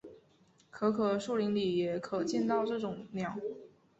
[0.71, 3.37] 可可树林里也可见到这种鸟。